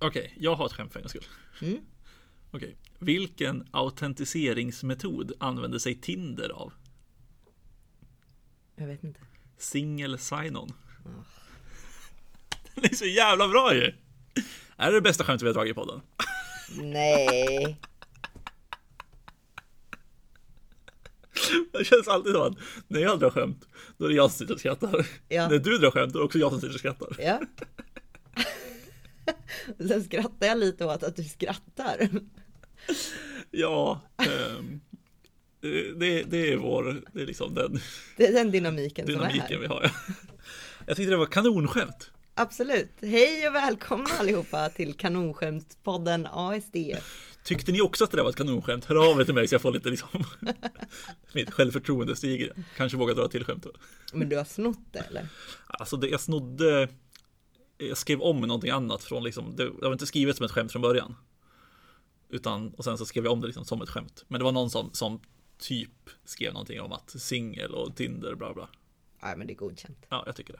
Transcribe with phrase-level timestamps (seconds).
[0.00, 1.24] Okej, jag har ett skämt för en skull.
[1.62, 1.78] Mm.
[2.50, 2.76] Okej.
[2.98, 6.72] Vilken autentiseringsmetod använder sig Tinder av?
[8.76, 9.20] Jag vet inte.
[9.58, 10.72] Single sign-on.
[12.74, 13.92] Den är så jävla bra ju!
[14.76, 16.00] Är det det bästa skämtet vi har dragit i podden?
[16.80, 17.80] Nej.
[21.72, 22.58] Det känns alltid som att
[22.88, 25.06] när jag drar skämt, då är det jag som sitter och skrattar.
[25.28, 25.48] Ja.
[25.48, 27.16] När du drar skämt, då är det också jag som sitter och skrattar.
[27.18, 27.40] Ja.
[29.88, 32.08] Sen skrattar jag lite åt att du skrattar.
[33.50, 34.80] Ja, ehm,
[35.96, 37.80] det, det är vår, det är liksom den
[38.16, 39.58] Det är den dynamiken, som är dynamiken här.
[39.58, 39.82] vi har.
[39.82, 39.90] ja.
[40.86, 42.10] Jag tyckte det var kanonskämt.
[42.34, 42.92] Absolut.
[43.02, 46.76] Hej och välkomna allihopa till Kanonskämtspodden ASD.
[47.44, 48.84] Tyckte ni också att det där var ett kanonskämt?
[48.84, 50.24] Hör av er till mig så jag får lite liksom
[51.34, 52.52] Mitt självförtroende stiger.
[52.76, 53.62] Kanske vågar dra till skämt.
[53.62, 53.70] då.
[54.12, 55.26] Men du har snott det eller?
[55.66, 56.88] Alltså det jag snodde
[57.88, 60.82] Jag skrev om någonting annat från liksom Det, var inte skrivet som ett skämt från
[60.82, 61.14] början
[62.28, 64.52] Utan och sen så skrev jag om det liksom som ett skämt Men det var
[64.52, 65.20] någon som, som
[65.58, 65.90] typ
[66.24, 68.68] skrev någonting om att singel och Tinder bla bla
[69.22, 70.06] Nej men det är godkänt.
[70.08, 70.54] Ja, jag tycker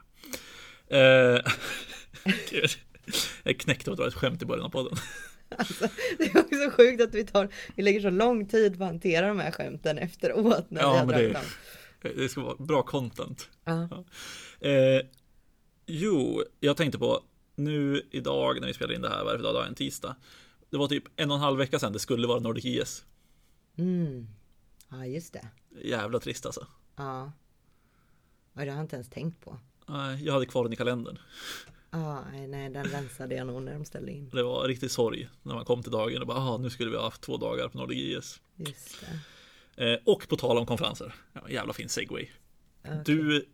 [0.88, 0.98] det.
[0.98, 1.52] Eh,
[2.50, 2.70] gud.
[3.42, 4.98] jag knäckte att det var ett skämt i början av podden.
[5.58, 8.90] Alltså, det är också sjukt att vi tar, vi lägger så lång tid på att
[8.90, 11.40] hantera de här skämten efteråt när Ja, vi har men dragit det-
[12.12, 12.12] dem.
[12.16, 13.48] Det ska vara bra content.
[13.64, 13.82] Ja.
[14.68, 15.00] Eh,
[15.90, 17.22] jo, jag tänkte på
[17.54, 19.66] nu idag när vi spelar in det här, vad är det för dag?
[19.66, 20.16] En tisdag.
[20.70, 23.04] Det var typ en och en halv vecka sedan det skulle vara Nordic IS.
[23.76, 24.26] Mm.
[24.88, 25.48] Ja just det.
[25.84, 26.66] Jävla trist alltså.
[26.96, 27.32] Ja.
[28.52, 29.58] Ja, det har jag inte ens tänkt på.
[29.86, 31.18] Nej, Jag hade kvar den i kalendern.
[31.90, 34.28] Ja, nej, den rensade jag nog när de ställde in.
[34.28, 36.96] Det var riktigt sorg när man kom till dagen och bara, ah, nu skulle vi
[36.96, 38.40] ha haft två dagar på Nordic IS.
[38.56, 38.96] Just
[39.76, 39.92] det.
[39.92, 42.28] Eh, och på tal om konferenser, ja, jävla fin segway.
[42.84, 43.02] Okej.
[43.04, 43.46] Du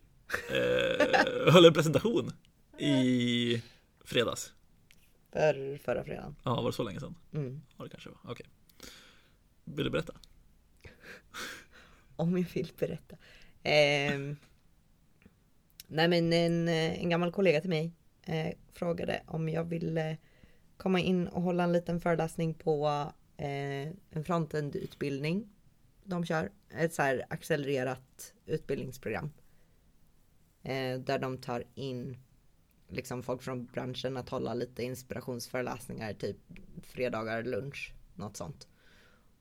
[0.49, 2.31] eh, höll en presentation
[2.77, 3.63] i
[4.05, 4.53] fredags.
[5.31, 6.35] För förra fredagen.
[6.43, 7.15] Ja, var det så länge sedan?
[7.33, 7.61] Mm.
[7.77, 8.31] Ja, det kanske var.
[8.31, 8.45] Okej.
[9.63, 10.13] Vill du berätta?
[12.15, 13.15] Om jag vill berätta.
[13.63, 14.37] Ehm,
[15.87, 17.91] nej men en, eh, en gammal kollega till mig
[18.25, 20.17] eh, frågade om jag ville
[20.77, 22.87] komma in och hålla en liten föreläsning på
[23.37, 25.49] eh, en frontend-utbildning
[26.03, 26.51] de kör.
[26.69, 29.31] Ett så här accelererat utbildningsprogram.
[30.67, 32.17] Eh, där de tar in
[32.87, 36.37] liksom folk från branschen att hålla lite inspirationsföreläsningar, typ
[36.83, 38.67] fredagar lunch, något sånt.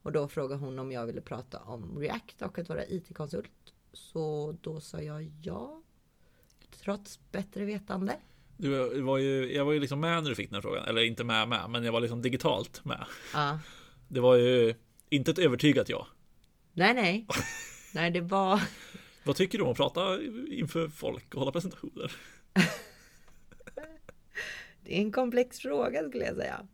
[0.03, 3.51] Och då frågade hon om jag ville prata om React och att vara IT-konsult.
[3.93, 5.83] Så då sa jag ja.
[6.81, 8.17] Trots bättre vetande.
[8.57, 11.03] Du var ju, jag var ju liksom med när du fick den här frågan, eller
[11.03, 13.07] inte med med, men jag var liksom digitalt med.
[13.35, 13.59] Ja.
[14.09, 14.75] Det var ju
[15.09, 16.07] inte ett övertygat ja.
[16.73, 17.27] Nej, nej.
[17.95, 18.61] Nej, det var...
[19.27, 22.13] Vad tycker du om att prata inför folk och hålla presentationer?
[24.85, 26.67] Det är en komplex fråga skulle jag säga.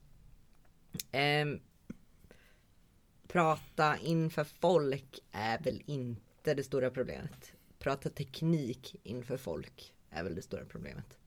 [1.12, 1.46] Eh,
[3.28, 7.52] prata inför folk är väl inte det stora problemet.
[7.78, 11.18] Prata teknik inför folk är väl det stora problemet.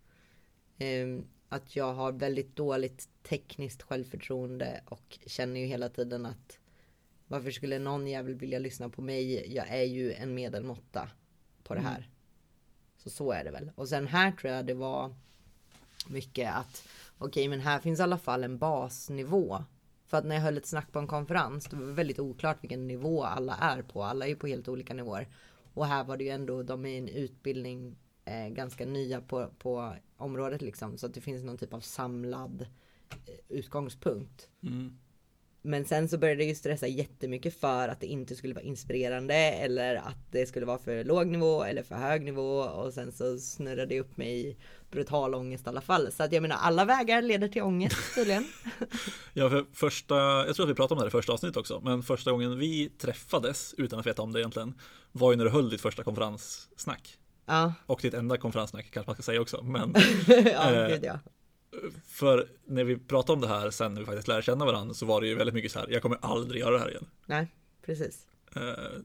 [0.78, 1.08] Eh,
[1.50, 6.60] att jag har väldigt dåligt tekniskt självförtroende och känner ju hela tiden att
[7.28, 9.54] varför skulle någon jävel vilja lyssna på mig?
[9.56, 11.10] Jag är ju en medelmåtta
[11.64, 12.10] på det här.
[12.98, 13.72] Så så är det väl.
[13.76, 15.16] Och sen här tror jag det var
[16.08, 16.88] mycket att
[17.18, 19.64] okej, men här finns i alla fall en basnivå.
[20.06, 22.88] För att när jag höll ett snack på en konferens, det var väldigt oklart vilken
[22.88, 24.04] nivå alla är på.
[24.04, 25.28] Alla är ju på helt olika nivåer.
[25.74, 29.50] Och här var det ju ändå, de är i en utbildning eh, ganska nya på,
[29.58, 30.98] på området liksom.
[30.98, 32.68] Så att det finns någon typ av samlad
[33.26, 34.50] eh, utgångspunkt.
[34.64, 34.98] Mm.
[35.66, 39.36] Men sen så började jag ju stressa jättemycket för att det inte skulle vara inspirerande
[39.36, 43.38] eller att det skulle vara för låg nivå eller för hög nivå och sen så
[43.38, 44.58] snurrade det upp mig i
[44.92, 46.12] brutal ångest i alla fall.
[46.12, 48.48] Så att jag menar alla vägar leder till ångest tydligen.
[49.34, 51.82] Ja, för första, jag tror att vi pratade om det här i första avsnittet också,
[51.84, 54.74] men första gången vi träffades utan att veta om det egentligen
[55.12, 57.18] var ju när du höll ditt första konferenssnack.
[57.46, 59.94] Ja, Och ditt enda konferenssnack kanske man ska säga också, men
[60.28, 61.20] ja, Eh, gud ja.
[62.08, 65.06] För när vi pratade om det här sen när vi faktiskt lärde känna varandra så
[65.06, 67.06] var det ju väldigt mycket så här, jag kommer aldrig göra det här igen.
[67.26, 67.48] Nej,
[67.86, 68.28] precis.
[68.56, 68.62] Eh,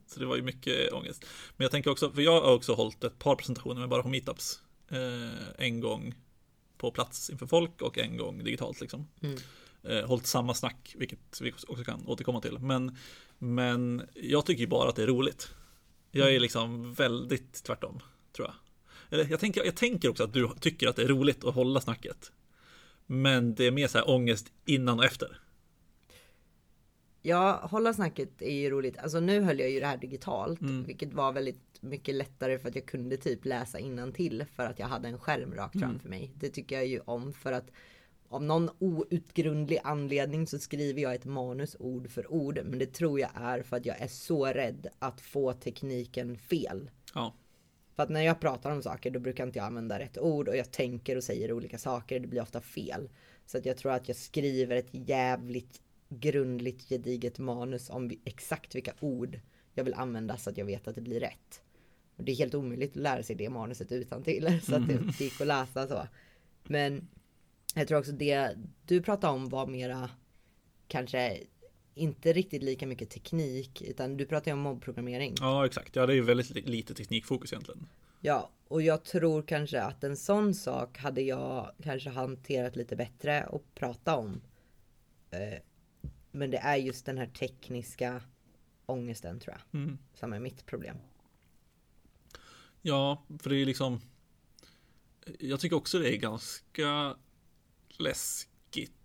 [0.06, 1.24] Så det var ju mycket ångest.
[1.56, 4.08] Men jag tänker också, för jag har också hållit ett par presentationer med bara på
[4.08, 4.60] meetups.
[4.90, 6.14] Eh, En gång
[6.78, 9.08] på plats inför folk och en gång digitalt liksom.
[9.22, 9.38] Mm.
[9.82, 12.58] Eh, Hållit samma snack, vilket vi också kan återkomma till.
[12.58, 12.96] Men,
[13.38, 15.48] men jag tycker ju bara att det är roligt.
[16.10, 18.00] Jag är liksom väldigt tvärtom,
[18.32, 18.54] tror jag.
[19.10, 21.80] Eller jag tänker, jag tänker också att du tycker att det är roligt att hålla
[21.80, 22.32] snacket.
[23.12, 25.40] Men det är mer så här ångest innan och efter.
[27.22, 28.98] Ja, hålla snacket är ju roligt.
[28.98, 30.84] Alltså nu höll jag ju det här digitalt, Mm.
[30.84, 33.78] vilket var väldigt mycket lättare för att jag kunde typ läsa
[34.14, 35.88] till för att jag hade en skärm rakt Mm.
[35.88, 36.32] framför mig.
[36.34, 37.70] Det tycker jag ju om för att
[38.28, 42.60] av någon outgrundlig anledning så skriver jag ett manus ord för ord.
[42.64, 46.90] Men det tror jag är för att jag är så rädd att få tekniken fel.
[47.14, 47.34] Ja.
[48.00, 50.56] För att när jag pratar om saker då brukar inte jag använda rätt ord och
[50.56, 52.20] jag tänker och säger olika saker.
[52.20, 53.08] Det blir ofta fel.
[53.46, 58.92] Så att jag tror att jag skriver ett jävligt grundligt gediget manus om exakt vilka
[59.00, 59.40] ord
[59.74, 61.62] jag vill använda så att jag vet att det blir rätt.
[62.16, 64.92] Och det är helt omöjligt att lära sig det manuset utan till så att det
[64.92, 66.06] inte gick att läsa så.
[66.62, 67.08] Men
[67.74, 68.56] jag tror också det
[68.86, 70.10] du pratade om var mera
[70.88, 71.40] kanske
[71.94, 75.34] inte riktigt lika mycket teknik utan du pratar ju om mobbprogrammering.
[75.40, 77.86] Ja exakt, ja det är ju väldigt lite teknikfokus egentligen.
[78.20, 83.46] Ja, och jag tror kanske att en sån sak hade jag kanske hanterat lite bättre
[83.46, 84.40] och prata om.
[85.30, 85.58] Eh,
[86.30, 88.22] men det är just den här tekniska
[88.86, 89.80] ångesten tror jag.
[89.80, 89.98] Mm.
[90.14, 90.96] Som är mitt problem.
[92.82, 94.00] Ja, för det är liksom.
[95.38, 97.16] Jag tycker också det är ganska
[97.88, 98.49] läskigt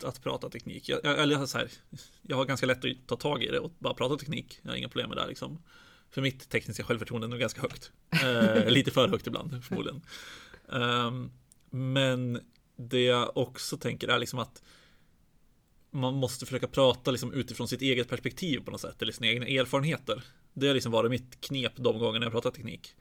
[0.03, 0.89] att prata teknik.
[0.89, 1.71] Jag, eller så här,
[2.21, 4.59] jag har ganska lätt att ta tag i det och bara prata teknik.
[4.61, 5.63] Jag har inga problem med det liksom.
[6.09, 7.91] För mitt tekniska självförtroende är nog ganska högt.
[8.23, 10.01] Eh, lite för högt ibland förmodligen.
[10.65, 11.31] Um,
[11.69, 12.41] men
[12.75, 14.63] det jag också tänker är liksom att
[15.91, 19.47] man måste försöka prata liksom utifrån sitt eget perspektiv på något sätt, eller sina egna
[19.47, 20.23] erfarenheter.
[20.53, 22.95] Det har liksom varit mitt knep de gångerna jag pratat teknik.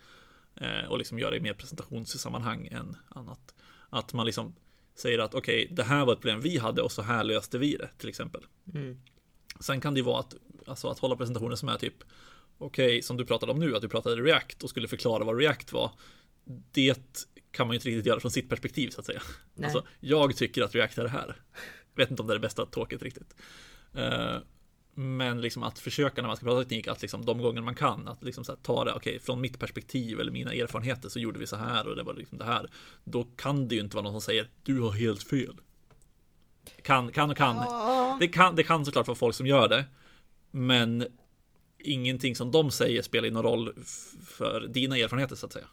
[0.57, 3.55] Eh, och liksom göra det i mer presentationssammanhang än annat.
[3.91, 4.55] Att man liksom
[4.95, 7.59] säger att okej, okay, det här var ett problem vi hade och så här löste
[7.59, 8.41] vi det till exempel.
[8.75, 8.99] Mm.
[9.61, 10.35] Sen kan det ju vara att,
[10.67, 11.95] alltså att hålla presentationer som är typ
[12.59, 15.39] okej, okay, som du pratade om nu, att du pratade React och skulle förklara vad
[15.39, 15.91] React var.
[16.73, 19.23] Det kan man ju inte riktigt göra från sitt perspektiv så att säga.
[19.55, 19.65] Nej.
[19.65, 21.37] Alltså, jag tycker att React är det här.
[21.95, 23.35] vet inte om det är det bästa tåget riktigt.
[23.97, 24.39] Uh,
[24.95, 28.09] men liksom att försöka när man ska prata teknik, att liksom de gånger man kan,
[28.09, 31.47] att liksom ta det, okej, okay, från mitt perspektiv eller mina erfarenheter så gjorde vi
[31.47, 32.71] så här och det var liksom det här.
[33.05, 35.57] Då kan det ju inte vara någon som säger, du har helt fel.
[36.83, 37.57] Kan, kan och kan.
[38.21, 39.85] Det kan, det kan såklart vara folk som gör det.
[40.51, 41.07] Men
[41.79, 43.75] ingenting som de säger spelar någon roll
[44.27, 45.69] för dina erfarenheter så att säga.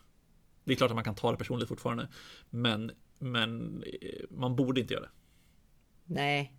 [0.64, 2.08] Det är klart att man kan ta det personligt fortfarande.
[2.50, 5.12] Men, men eh, man borde inte göra det.
[6.06, 6.54] Nej,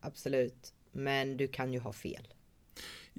[0.00, 0.75] absolut.
[0.96, 2.28] Men du kan ju ha fel.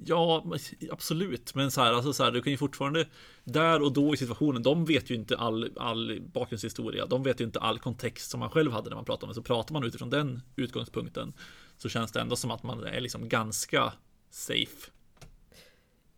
[0.04, 0.44] Ja,
[0.90, 1.54] absolut.
[1.54, 3.08] Men så här, alltså så här, du kan ju fortfarande
[3.44, 4.62] där och då i situationen.
[4.62, 7.06] De vet ju inte all, all bakgrundshistoria.
[7.06, 9.34] De vet ju inte all kontext som man själv hade när man pratade med.
[9.34, 11.32] Så pratar man utifrån den utgångspunkten
[11.76, 13.92] så känns det ändå som att man är liksom ganska
[14.30, 14.90] safe.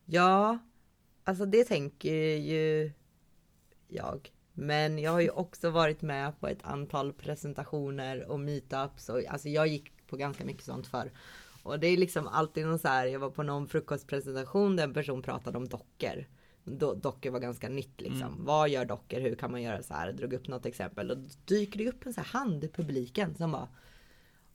[0.05, 0.59] Ja,
[1.25, 2.93] alltså det tänker ju
[3.89, 4.31] jag.
[4.53, 9.49] Men jag har ju också varit med på ett antal presentationer och meetups och alltså
[9.49, 11.13] jag gick på ganska mycket sånt för
[11.63, 14.95] och det är liksom alltid någon så här, jag var på någon frukostpresentation där en
[14.95, 16.27] person pratade om dockor.
[16.65, 18.33] Do dockor var ganska nytt liksom.
[18.33, 18.45] Mm.
[18.45, 19.21] Vad gör dockor?
[19.21, 20.13] Hur kan man göra så här?
[20.13, 23.35] Drog upp något exempel och då dyker det upp en så här hand i publiken
[23.35, 23.69] som bara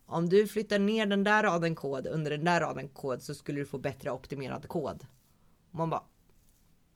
[0.06, 3.60] om du flyttar ner den där raden kod under den där raden kod så skulle
[3.60, 5.06] du få bättre optimerad kod.
[5.72, 6.04] Man bara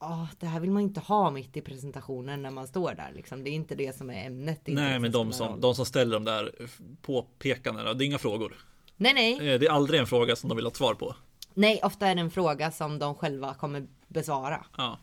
[0.02, 3.12] Oh, det här vill man inte ha mitt i presentationen när man står där.
[3.14, 3.44] Liksom.
[3.44, 4.60] Det är inte det som är ämnet.
[4.66, 6.68] Nej, men de som, de som ställer de där
[7.02, 8.56] påpekandena, det är inga frågor.
[9.00, 9.52] Nej, nej.
[9.52, 11.14] Eh, det är aldrig en fråga som de vill ha svar på.
[11.54, 14.64] Nej, ofta är det en fråga som de själva kommer besvara.
[14.76, 14.98] Ja.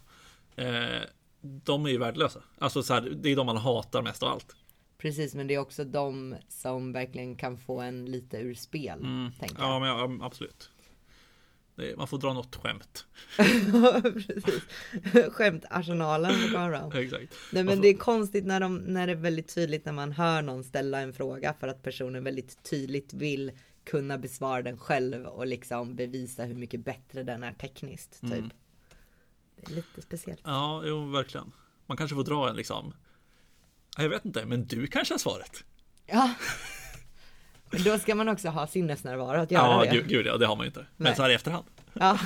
[0.55, 1.01] Eh,
[1.41, 2.39] de är ju värdelösa.
[2.57, 4.55] Alltså så här, det är de man hatar mest av allt.
[4.97, 8.99] Precis, men det är också de som verkligen kan få en lite ur spel.
[8.99, 9.31] Mm.
[9.57, 10.69] Ja, men ja, absolut.
[11.77, 13.05] Är, man får dra något skämt.
[14.27, 14.63] Precis.
[15.31, 16.91] Skämtarsenalen får komma fram.
[16.91, 17.33] Exakt.
[17.51, 17.81] Nej men får...
[17.81, 20.99] det är konstigt när, de, när det är väldigt tydligt när man hör någon ställa
[20.99, 23.51] en fråga för att personen väldigt tydligt vill
[23.87, 28.21] kunna besvara den själv och liksom bevisa hur mycket bättre den är tekniskt.
[28.21, 28.31] Typ.
[28.31, 28.49] Mm.
[29.55, 30.41] Det är lite speciellt.
[30.43, 31.51] Ja, jo, verkligen.
[31.85, 32.93] Man kanske får dra en liksom.
[33.97, 35.63] Jag vet inte, men du kanske har svaret.
[36.05, 36.33] Ja.
[37.71, 39.85] Men då ska man också ha sinnesnärvaro att göra ja, det.
[39.85, 40.85] Ja, gud, gud ja, det har man ju inte.
[40.97, 41.15] Men Nej.
[41.15, 41.65] så här i efterhand.
[41.93, 42.19] Ja,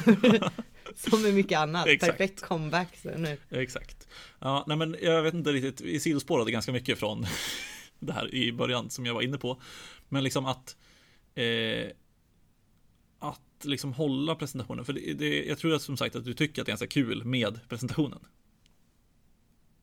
[0.96, 1.88] som med mycket annat.
[1.88, 2.18] Exakt.
[2.18, 3.38] Perfekt comeback så nu.
[3.50, 4.08] Exakt.
[4.40, 7.26] Ja, nej men jag vet inte riktigt, vi sidospårade ganska mycket från
[8.00, 9.62] det här i början som jag var inne på.
[10.10, 10.76] Men liksom att
[11.36, 11.92] eh,
[13.20, 14.86] att liksom hålla presentationen.
[14.86, 16.88] För det, det, jag tror att som sagt att du tycker att det är ganska
[16.88, 18.20] kul med presentationen.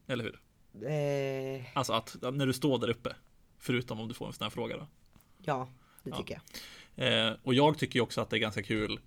[0.07, 0.40] Eller hur?
[0.88, 1.64] Eh...
[1.75, 3.17] Alltså att när du står där uppe.
[3.59, 4.87] Förutom om du får en sån här fråga då.
[5.45, 5.69] Ja,
[6.02, 6.40] det tycker ja.
[6.95, 7.28] jag.
[7.28, 9.00] Eh, och jag tycker också att det är ganska kul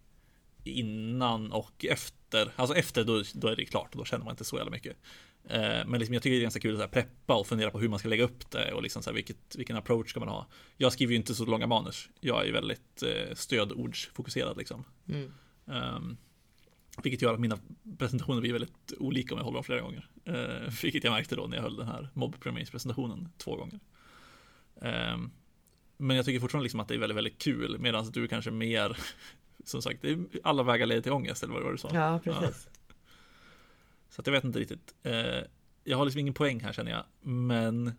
[0.63, 2.51] innan och efter.
[2.55, 4.97] Alltså efter då, då är det klart, då känner man inte så jävla mycket.
[5.43, 7.71] Eh, men liksom jag tycker det är ganska kul att så här, preppa och fundera
[7.71, 10.19] på hur man ska lägga upp det och liksom så här, vilket, vilken approach ska
[10.19, 10.47] man ha.
[10.77, 12.09] Jag skriver ju inte så långa manus.
[12.19, 14.83] Jag är ju väldigt eh, stödordsfokuserad liksom.
[15.07, 15.31] Mm.
[15.65, 16.17] Um,
[17.03, 17.59] vilket gör att mina
[17.97, 20.09] presentationer blir väldigt olika om jag håller dem flera gånger.
[20.29, 23.79] Uh, vilket jag märkte då när jag höll den här mobbprogrammeringspresentationen två gånger.
[24.75, 25.31] Um,
[25.97, 28.97] men jag tycker fortfarande liksom att det är väldigt, väldigt kul medan du kanske mer
[29.63, 30.05] som sagt,
[30.43, 31.89] alla vägar leder till ångest eller vad det var du sa.
[31.93, 32.67] Ja, precis.
[34.11, 34.95] Så att jag vet inte riktigt.
[35.03, 35.41] Eh,
[35.83, 37.91] jag har liksom ingen poäng här känner jag, men.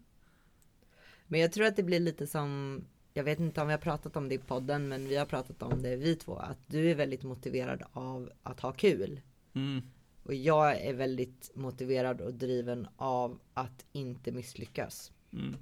[1.27, 2.81] Men jag tror att det blir lite som
[3.15, 5.63] jag vet inte om vi har pratat om det i podden, men vi har pratat
[5.63, 9.21] om det vi två, att du är väldigt motiverad av att ha kul.
[9.55, 9.83] Mm.
[10.23, 15.13] Och jag är väldigt motiverad och driven av att inte misslyckas.
[15.33, 15.57] Mm.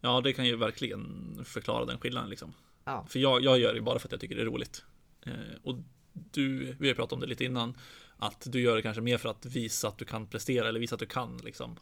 [0.00, 2.52] Ja, det kan ju verkligen förklara den skillnaden liksom.
[2.84, 3.06] Ja.
[3.08, 4.84] För jag, jag gör det bara för att jag tycker det är roligt.
[5.22, 5.76] Eh, och
[6.12, 7.74] du, vi har pratat om det lite innan,
[8.18, 10.94] att du gör det kanske mer för att visa att du kan prestera eller visa
[10.94, 11.76] att du kan liksom.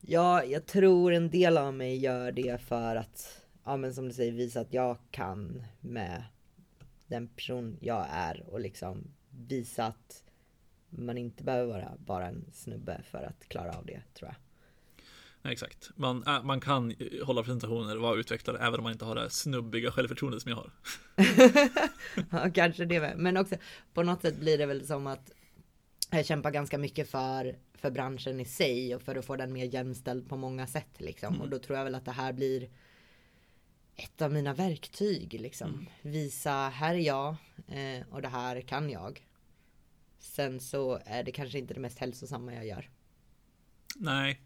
[0.00, 4.14] Ja, jag tror en del av mig gör det för att, ja men som du
[4.14, 6.24] säger, visa att jag kan med
[7.06, 10.24] den person jag är och liksom visa att
[10.90, 14.36] man inte behöver vara bara en snubbe för att klara av det, tror jag.
[15.42, 15.90] Nej, exakt.
[15.96, 16.94] Man, äh, man kan
[17.24, 20.56] hålla presentationer och vara utvecklare även om man inte har det snubbiga självförtroendet som jag
[20.56, 20.70] har.
[22.44, 23.18] ja, kanske det med.
[23.18, 23.56] Men också
[23.94, 25.30] på något sätt blir det väl som att
[26.10, 29.74] jag kämpar ganska mycket för, för branschen i sig och för att få den mer
[29.74, 31.34] jämställd på många sätt liksom.
[31.34, 31.40] Mm.
[31.40, 32.70] Och då tror jag väl att det här blir
[33.96, 35.70] ett av mina verktyg liksom.
[35.70, 35.86] Mm.
[36.02, 37.36] Visa, här är jag
[37.68, 39.26] eh, och det här kan jag.
[40.18, 42.90] Sen så är det kanske inte det mest hälsosamma jag gör.
[43.96, 44.40] Nej,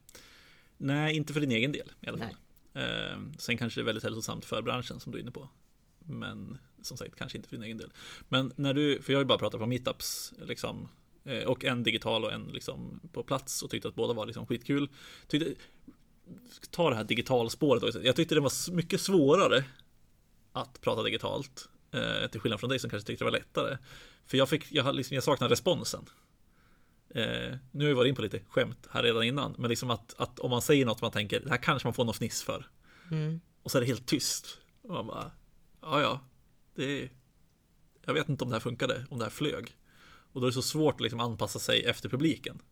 [0.77, 2.37] nej, inte för din egen del i alla fall.
[2.75, 5.49] Eh, sen kanske det är väldigt hälsosamt för branschen som du är inne på.
[5.99, 7.93] Men som sagt, kanske inte för din egen del.
[8.29, 10.89] Men när du, för jag har ju bara pratat på meetups, liksom
[11.25, 14.47] Eh, och en digital och en liksom på plats och tyckte att båda var liksom
[14.47, 14.89] skitkul.
[15.27, 15.55] Tyckte,
[16.71, 18.03] ta det här digitalspåret också.
[18.03, 19.65] Jag tyckte det var mycket svårare
[20.53, 21.69] att prata digitalt.
[21.91, 23.79] Eh, till skillnad från dig som kanske tyckte det var lättare.
[24.27, 26.05] För jag, fick, jag, liksom, jag saknar responsen.
[27.15, 29.55] Eh, nu har vi varit in på lite skämt här redan innan.
[29.59, 32.05] Men liksom att, att om man säger något man tänker, det här kanske man får
[32.05, 32.67] något fniss för.
[33.11, 33.41] Mm.
[33.63, 34.59] Och så är det helt tyst.
[34.83, 35.31] Och man bara,
[35.81, 36.21] ja ja,
[36.75, 37.11] det är,
[38.07, 39.77] jag vet inte om det här funkade, om det här flög.
[40.33, 42.63] Och då är det så svårt att liksom anpassa sig efter publiken.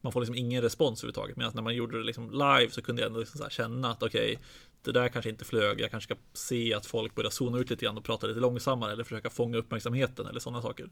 [0.00, 1.36] Man får liksom ingen respons överhuvudtaget.
[1.36, 4.32] Medan när man gjorde det liksom live så kunde jag ändå liksom känna att okej,
[4.32, 4.44] okay,
[4.82, 5.80] det där kanske inte flög.
[5.80, 8.92] Jag kanske ska se att folk börjar zona ut lite grann och prata lite långsammare
[8.92, 10.90] eller försöka fånga uppmärksamheten eller sådana saker.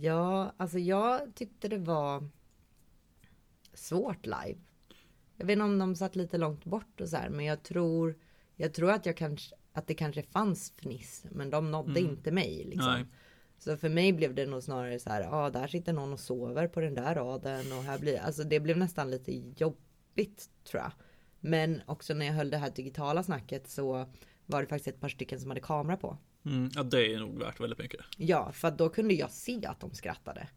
[0.00, 2.28] Ja, alltså jag tyckte det var
[3.74, 4.58] svårt live.
[5.36, 8.18] Jag vet inte om de satt lite långt bort och så här, men jag tror,
[8.56, 12.10] jag tror att jag kanske, att det kanske fanns fniss, men de nådde mm.
[12.10, 13.06] inte mig liksom.
[13.58, 16.20] Så för mig blev det nog snarare så här, ja ah, där sitter någon och
[16.20, 20.82] sover på den där raden och här blir, alltså det blev nästan lite jobbigt tror
[20.82, 20.92] jag.
[21.40, 24.06] Men också när jag höll det här digitala snacket så
[24.46, 26.18] var det faktiskt ett par stycken som hade kamera på.
[26.46, 28.00] Mm, ja det är nog värt väldigt mycket.
[28.16, 30.48] Ja, för då kunde jag se att de skrattade.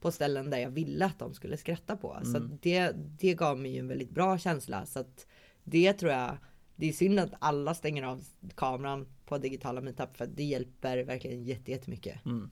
[0.00, 2.14] På ställen där jag ville att de skulle skratta på.
[2.14, 2.32] Mm.
[2.32, 4.86] Så det, det gav mig ju en väldigt bra känsla.
[4.86, 5.26] Så att
[5.64, 6.36] det tror jag,
[6.76, 8.24] det är synd att alla stänger av
[8.56, 12.24] kameran på digitala meetup för det hjälper verkligen jättemycket.
[12.24, 12.50] Mm.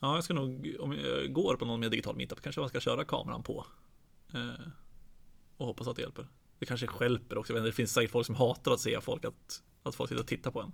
[0.00, 2.80] Ja, jag ska nog, om jag går på någon mer digital meetup kanske man ska
[2.80, 3.66] köra kameran på.
[4.34, 4.68] Eh,
[5.56, 6.28] och hoppas att det hjälper.
[6.58, 7.54] Det kanske skälper också.
[7.54, 10.50] Det finns säkert folk som hatar att se folk att, att folk sitter och tittar
[10.50, 10.72] på en.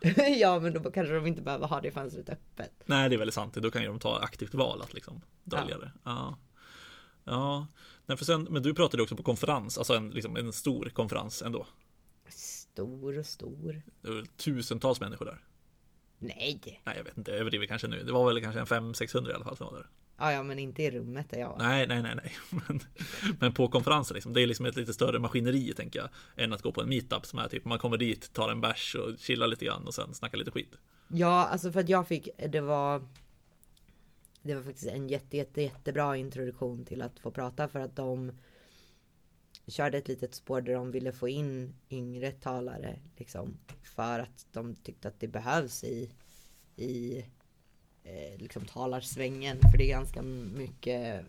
[0.40, 2.72] ja, men då kanske de inte behöver ha det fönstret öppet.
[2.86, 3.54] Nej, det är väldigt sant.
[3.54, 5.78] Då kan ju de ta aktivt val att liksom dölja ja.
[5.78, 5.92] det.
[6.04, 6.38] Ja.
[7.24, 7.66] Ja,
[8.06, 11.42] Nej, för sen, men du pratade också på konferens, alltså en, liksom en stor konferens
[11.42, 11.66] ändå.
[12.28, 13.82] Stor och stor.
[14.00, 15.44] Det var tusentals människor där.
[16.18, 16.82] Nej.
[16.84, 17.30] Nej, jag vet inte.
[17.30, 18.02] Jag överdriver kanske nu.
[18.02, 19.88] Det var väl kanske en 500-600 i alla fall som var där.
[20.16, 21.58] Ja, ja, men inte i rummet där jag var.
[21.58, 22.32] Nej, nej, nej, nej.
[22.68, 22.80] Men,
[23.40, 24.32] men på konferensen liksom.
[24.32, 26.08] Det är liksom ett lite större maskineri tänker jag.
[26.36, 28.94] Än att gå på en meetup som är typ man kommer dit, tar en bärs
[28.94, 30.76] och chillar lite grann och sen snackar lite skit.
[31.08, 33.02] Ja, alltså för att jag fick, det var
[34.42, 38.32] det var faktiskt en jätte, jätte, jättebra introduktion till att få prata för att de
[39.66, 44.74] körde ett litet spår där de ville få in yngre talare liksom för att de
[44.74, 46.10] tyckte att det behövs i
[46.76, 47.24] i
[48.04, 51.24] eh, liksom talarsvängen för det är ganska mycket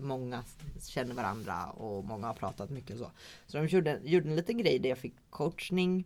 [0.00, 0.44] många
[0.80, 3.10] känner varandra och många har pratat mycket och så.
[3.46, 6.04] Så de gjorde, gjorde en liten grej där jag fick coachning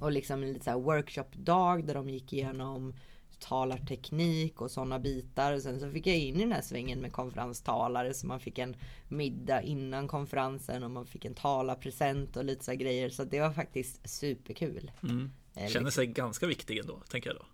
[0.00, 2.94] och liksom en lite så workshop-dag där de gick igenom
[3.38, 5.58] talarteknik och sådana bitar.
[5.58, 8.76] Sen så fick jag in i den här svängen med konferenstalare så man fick en
[9.08, 13.10] middag innan konferensen och man fick en talarpresent och lite så grejer.
[13.10, 14.90] Så det var faktiskt superkul.
[15.02, 15.30] Mm.
[15.54, 17.46] Eh, Känner sig ganska viktig ändå, tänker jag då.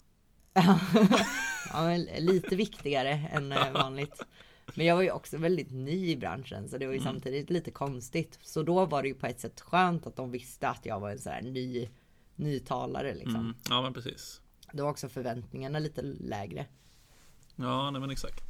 [1.73, 4.23] Ja, lite viktigare än eh, vanligt.
[4.75, 7.13] Men jag var ju också väldigt ny i branschen så det var ju mm.
[7.13, 8.39] samtidigt lite konstigt.
[8.43, 11.11] Så då var det ju på ett sätt skönt att de visste att jag var
[11.11, 11.89] en sån här ny,
[12.37, 13.35] ny talare liksom.
[13.35, 13.55] Mm.
[13.69, 14.41] Ja men precis.
[14.73, 16.67] Då var också förväntningarna lite lägre.
[17.57, 18.45] Ja, nej men exakt.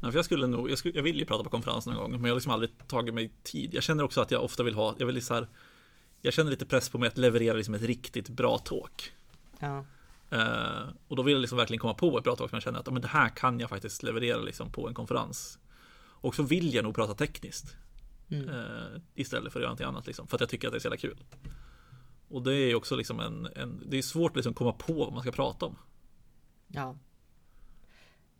[0.00, 2.10] Nej, för jag skulle nog, jag, skulle, jag vill ju prata på konferens någon gång,
[2.10, 3.74] men jag har liksom aldrig tagit mig tid.
[3.74, 5.48] Jag känner också att jag ofta vill ha, jag vill så här,
[6.20, 9.12] jag känner lite press på mig att leverera liksom ett riktigt bra talk.
[9.58, 9.84] Ja.
[10.30, 12.78] Eh, och då vill jag liksom verkligen komma på ett bra talk som jag känner
[12.78, 15.58] att men det här kan jag faktiskt leverera liksom på en konferens.
[16.20, 17.76] Och så vill jag nog prata tekniskt.
[18.30, 18.48] Mm.
[18.48, 20.80] Eh, istället för att göra någonting annat liksom, för att jag tycker att det är
[20.80, 21.24] så jävla kul.
[22.28, 25.12] Och det är också liksom en, en det är svårt att liksom komma på vad
[25.12, 25.76] man ska prata om.
[26.68, 26.96] Ja.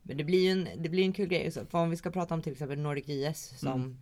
[0.02, 1.50] Men det blir ju en, det blir en kul grej.
[1.50, 3.98] Så, för om vi ska prata om till exempel Nordic IS som Mm.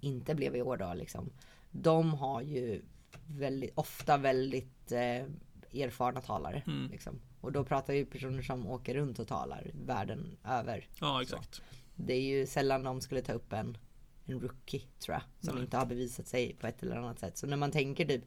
[0.00, 1.30] inte blev i år då liksom.
[1.70, 2.82] De har ju
[3.26, 5.26] väldigt, ofta väldigt eh,
[5.72, 6.62] erfarna talare.
[6.66, 6.90] Mm.
[6.90, 7.20] Liksom.
[7.40, 10.88] Och då pratar vi personer som åker runt och talar världen över.
[11.00, 11.62] Ja, exakt.
[11.94, 13.78] Det är ju sällan de skulle ta upp en,
[14.24, 15.22] en rookie tror jag.
[15.40, 15.64] Som Nej.
[15.64, 17.38] inte har bevisat sig på ett eller annat sätt.
[17.38, 18.24] Så när man tänker typ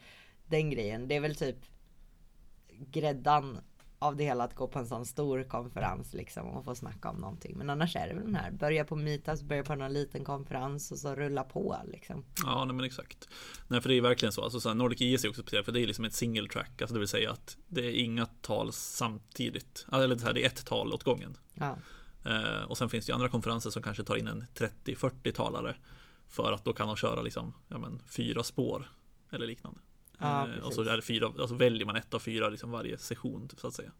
[0.48, 1.08] den grejen.
[1.08, 1.58] Det är väl typ
[2.80, 3.60] gräddan
[4.04, 7.18] av det hela att gå på en sån stor konferens liksom och få snacka om
[7.18, 7.58] någonting.
[7.58, 8.52] Men annars är det väl den här.
[8.52, 12.26] Börja på Meetups, börja på någon liten konferens och så rulla på liksom.
[12.44, 13.30] Ja, nej, men exakt.
[13.68, 14.44] Nej, för det är verkligen så.
[14.44, 16.82] Alltså, så här, Nordic IS är också speciellt, för det är liksom ett single track.
[16.82, 19.86] Alltså det vill säga att det är inga tal samtidigt.
[19.92, 21.38] Eller så här, det är ett tal åt gången.
[21.54, 21.78] Ja,
[22.26, 25.76] Eh, och sen finns det ju andra konferenser som kanske tar in en 30-40 talare.
[26.28, 28.92] För att då kan de köra liksom, ja, men, fyra spår
[29.32, 29.80] eller liknande.
[30.24, 32.98] Ja, eh, och så är det fyra, alltså väljer man ett av fyra liksom varje
[32.98, 33.92] session så att säga.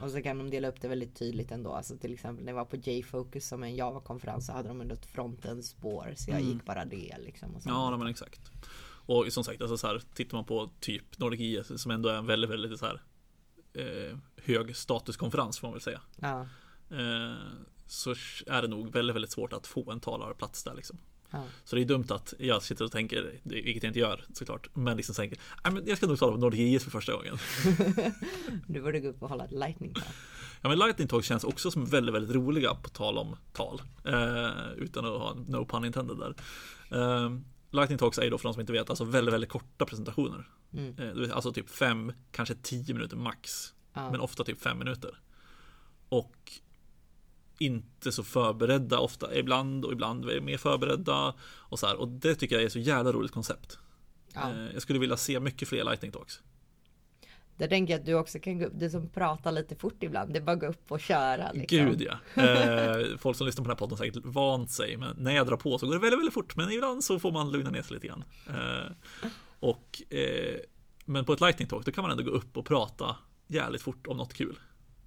[0.00, 1.72] och så kan de dela upp det väldigt tydligt ändå.
[1.72, 4.94] Alltså till exempel när jag var på J-Focus som en Java-konferens så hade de ändå
[4.94, 6.14] ett frontend spår.
[6.16, 6.52] Så jag Mm.
[6.52, 7.54] gick bara det liksom.
[7.54, 7.68] Och så.
[7.68, 8.40] Ja, men exakt.
[9.08, 12.14] Och som sagt, alltså så här, tittar man på typ Nordic IS som ändå är
[12.14, 13.02] en väldigt, väldigt så här,
[13.74, 16.00] eh, hög statuskonferens får man väl säga.
[16.16, 16.46] ja,
[16.90, 17.34] Eh,
[17.86, 18.10] så
[18.46, 20.98] är det nog väldigt, väldigt svårt att få en talarplats där liksom.
[21.30, 21.44] Ja.
[21.64, 24.96] Så det är dumt att jag sitter och tänker, vilket jag inte gör såklart, men
[24.96, 27.38] liksom tänker, "Nej, men jag ska nog tala på Nordic IS för första gången.
[28.66, 30.04] Du borde gå upp och hålla ett lightning talk.
[30.60, 33.82] Ja men Lightning Talk känns också som väldigt, väldigt roliga på tal om tal.
[34.04, 36.34] Eh, utan att ha no pun intended där.
[36.90, 37.30] Eh,
[37.70, 40.48] Lightning Talks är ju då för de som inte vet, alltså väldigt, väldigt korta presentationer.
[40.72, 41.22] Mm.
[41.22, 43.74] Eh, alltså typ fem, kanske tio minuter max.
[43.94, 44.10] Ja.
[44.10, 45.20] Men ofta typ fem minuter.
[46.08, 46.52] Och
[47.58, 51.34] inte så förberedda ofta, ibland och ibland är mer förberedda.
[51.42, 51.96] Och så här.
[51.96, 53.78] Och det tycker jag är så jävla roligt koncept.
[54.34, 54.50] Ja.
[54.50, 56.40] Eh, jag skulle vilja se mycket fler Lightning Talks.
[57.56, 60.32] Där tänker jag att du också kan gå upp, du som pratar lite fort ibland,
[60.32, 61.52] det är bara att gå upp och köra.
[61.52, 61.78] Liksom.
[61.78, 62.42] Gud ja.
[62.42, 64.96] Eh, folk som lyssnar på den här podden har säkert vant sig.
[64.96, 66.56] Men när jag drar på så går det väldigt, väldigt fort.
[66.56, 68.24] Men ibland så får man lugna ner sig lite grann.
[68.46, 68.92] Eh,
[69.60, 70.56] och, eh,
[71.04, 73.16] men på ett lightning talk då kan man ändå gå upp och prata
[73.46, 74.58] jävligt fort om något kul.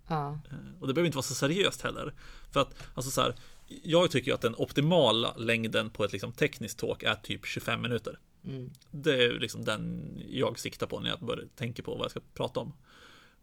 [0.09, 2.13] Ja, Eh, och det behöver inte vara så seriöst heller.
[2.51, 3.35] För att, alltså så här,
[3.83, 7.81] jag tycker ju att den optimala längden på ett liksom tekniskt talk är typ 25
[7.81, 8.19] minuter.
[8.45, 12.11] mm, Det är liksom den jag siktar på när jag börjar tänka på vad jag
[12.11, 12.73] ska prata om.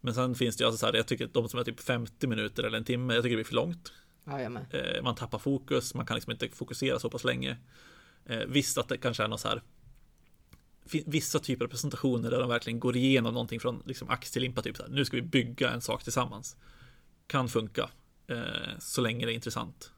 [0.00, 1.80] Men sen finns det ju alltså så här, jag tycker att de som är typ
[1.80, 3.92] 50 minuter eller en timme, jag tycker det blir för långt.
[4.70, 4.76] ja.
[4.78, 7.56] Eh, man tappar fokus, man kan liksom inte fokusera så pass länge.
[8.26, 9.62] Eh, visst att det kanske är något så här
[11.06, 14.62] Vissa typer av presentationer där de verkligen går igenom någonting från liksom ax till limpa,
[14.62, 16.56] typ så här, nu ska vi bygga en sak tillsammans.
[17.26, 17.90] Kan funka,
[18.26, 19.92] eh, så länge det är intressant.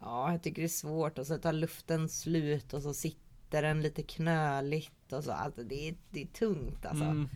[0.00, 3.82] Ja, jag tycker det är svårt och så tar luften slut och så sitter den
[3.82, 5.32] lite knöligt och så.
[5.32, 7.04] Alltså det är, det är tungt alltså.
[7.04, 7.28] Mm.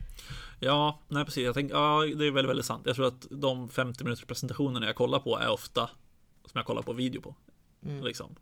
[0.61, 1.45] Ja, nej precis.
[1.45, 2.83] Jag tänker, ja, det är väldigt, väldigt sant.
[2.87, 5.91] Jag tror att de 50 minuters presentationerna jag kollar på är ofta
[6.45, 7.35] som jag kollar på video på.
[7.83, 8.05] Mm.
[8.05, 8.37] Liksom.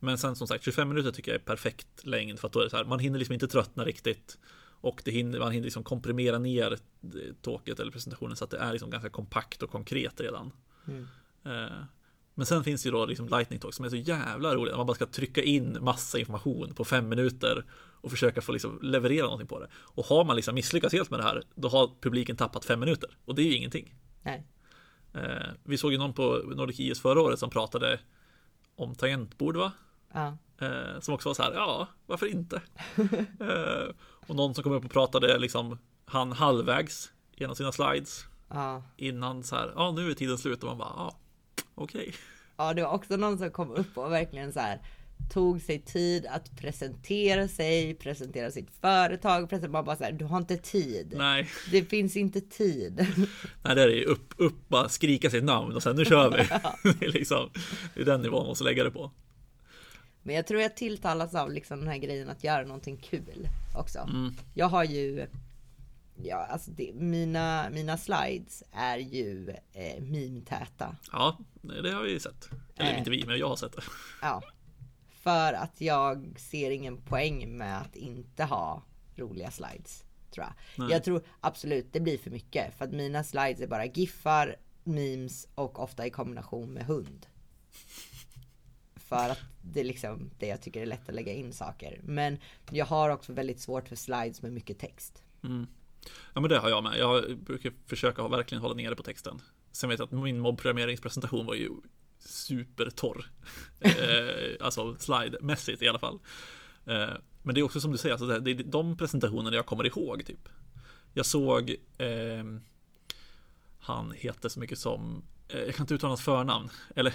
[0.00, 2.64] Men sen som sagt, 25 minuter tycker jag är perfekt längd för att då är
[2.64, 4.38] det så här, man hinner liksom inte tröttna riktigt.
[4.82, 6.78] Och det hinner, man hinner liksom komprimera ner
[7.42, 10.52] tåket eller presentationen så att det är liksom ganska kompakt och konkret redan.
[10.88, 11.08] Mm.
[11.44, 11.82] Eh,
[12.34, 14.76] Men sen finns det ju då liksom lightning talk som är så jävla roliga.
[14.76, 17.64] Man bara ska trycka in massa information på fem minuter
[18.00, 19.68] och försöka få liksom leverera någonting på det.
[19.74, 23.10] Och har man liksom misslyckats helt med det här, då har publiken tappat fem minuter.
[23.24, 23.94] Och det är ju ingenting.
[24.22, 24.46] Nej.
[25.14, 28.00] Eh, Vi såg ju någon på Nordic IS förra året som pratade
[28.76, 29.72] om tangentbord va?
[30.14, 30.36] Ja.
[30.60, 32.62] Eh, som också var så här, ja, varför inte?
[33.40, 33.94] eh,
[34.26, 38.82] och någon som kom upp och pratade liksom, han halvvägs genom sina slides Ja.
[38.96, 41.16] innan så här, ja, nu är tiden slut och man bara, ja,
[41.74, 42.14] okej.
[42.56, 44.80] Ja, det var också någon som kom upp och verkligen så här
[45.32, 50.24] tog sig tid att presentera sig, presentera sitt företag, presentera, man bara så här, du
[50.24, 51.14] har inte tid.
[51.16, 53.06] Nej, Det finns inte tid.
[53.62, 56.36] nej, det är ju upp, upp, bara skrika sitt namn och sen nu kör vi.
[57.00, 57.50] det är liksom,
[57.94, 59.10] det är den nivån man måste lägga det på.
[60.22, 63.98] Men jag tror jag tilltalas av liksom den här grejen att göra någonting kul också.
[63.98, 64.34] Mm.
[64.54, 65.26] Jag har ju,
[66.22, 70.96] ja alltså det, mina, mina slides är ju eh, meme-täta.
[71.12, 72.48] Ja, det har vi sett.
[72.76, 72.98] Eller Eh.
[72.98, 73.82] inte vi, men jag har sett det.
[74.22, 74.42] Ja.
[75.22, 78.82] För att jag ser ingen poäng med att inte ha
[79.16, 80.04] roliga slides.
[80.30, 80.52] Tror jag.
[80.76, 80.90] Nej.
[80.92, 82.74] jag tror absolut det blir för mycket.
[82.78, 87.26] För att mina slides är bara giffar, memes och ofta i kombination med hund.
[89.10, 92.00] För att det är liksom det jag tycker är lätt att lägga in saker.
[92.02, 92.38] Men
[92.70, 95.22] jag har också väldigt svårt för slides med mycket text.
[95.44, 95.66] Mm.
[96.34, 96.98] Ja men det har jag med.
[96.98, 99.42] Jag brukar försöka verkligen hålla nere på texten.
[99.72, 101.70] Sen vet jag att min mobbprogrammeringspresentation var ju
[102.18, 103.24] supertorr.
[103.80, 106.18] eh, alltså slide-mässigt i alla fall.
[106.86, 107.08] Eh,
[107.42, 110.26] men det är också som du säger, alltså det är de presentationerna jag kommer ihåg
[110.26, 110.48] typ.
[111.12, 112.44] Jag såg eh,
[113.78, 116.68] Han heter så mycket som eh, Jag kan inte uttala hans förnamn.
[116.96, 117.12] Eller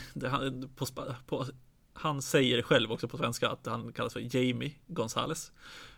[0.76, 0.86] på,
[1.26, 1.46] på,
[1.98, 5.52] Han säger själv också på svenska att han kallas för Jamie Gonzales.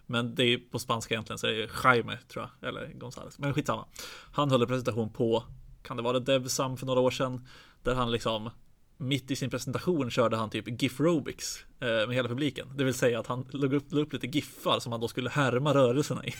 [0.06, 2.70] Men det är på spanska egentligen så är det Jaime tror jag.
[2.70, 3.40] Eller Gonzales.
[3.40, 3.86] Men skitsamma.
[4.32, 5.44] Han höll en presentation på
[5.82, 7.48] Kan det vara Devsam för några år sedan.
[7.84, 8.50] Där han liksom
[8.98, 12.68] mitt i sin presentation körde han typ GIF Robics eh, med hela publiken.
[12.76, 15.74] Det vill säga att han lade upp, upp lite giffar som han då skulle härma
[15.74, 16.34] rörelserna i.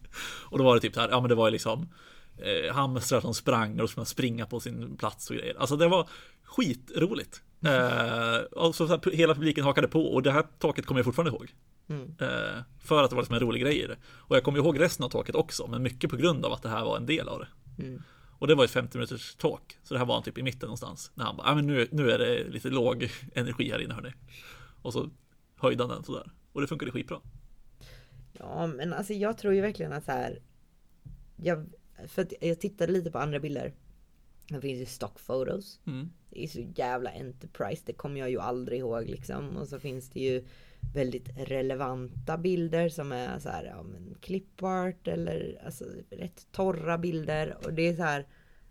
[0.50, 1.88] och då var det typ så här, ja men det var ju liksom
[2.38, 5.56] eh, hamstrar som sprang och man springa på sin plats och grejer.
[5.58, 6.08] Alltså det var
[6.42, 7.42] skitroligt.
[7.64, 11.30] Eh, och så, så hela publiken hakade på och det här taket kommer jag fortfarande
[11.36, 11.54] ihåg.
[11.88, 12.14] Mm.
[12.20, 13.96] Eh, för att det var liksom en rolig grej i det.
[14.06, 16.68] Och jag kommer ihåg resten av taket också, men mycket på grund av att det
[16.68, 17.48] här var en del av det.
[17.82, 18.02] Mm.
[18.38, 19.78] Och det var ett 50 minuters talk.
[19.82, 21.10] Så det här var han typ i mitten någonstans.
[21.14, 24.12] När han bara, ah, men nu, nu är det lite låg energi här inne hörni.
[24.82, 25.10] Och så
[25.56, 26.30] höjde han den sådär.
[26.52, 27.20] Och det funkade skitbra.
[28.32, 30.38] Ja, men alltså jag tror ju verkligen att så här.
[31.36, 31.66] Jag,
[32.08, 33.74] för att jag tittade lite på andra bilder.
[34.48, 35.80] Det finns ju stock photos.
[35.86, 36.10] Mm.
[36.30, 37.82] Det är så jävla enterprise.
[37.86, 39.56] Det kommer jag ju aldrig ihåg liksom.
[39.56, 40.44] Och så finns det ju
[40.94, 47.56] väldigt relevanta bilder som är så här, ja men clipart eller alltså rätt torra bilder.
[47.64, 48.26] Och det är så här,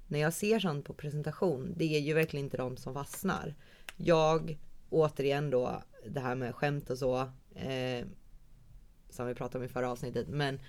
[0.07, 3.55] när jag ser sånt på presentation, det är ju verkligen inte de som fastnar.
[3.97, 4.57] Jag,
[4.89, 7.19] återigen då, det här med skämt och så,
[7.55, 8.05] eh,
[9.09, 10.59] som vi pratade om i förra avsnittet, men